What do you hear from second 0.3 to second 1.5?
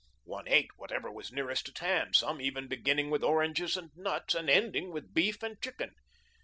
ate whatever was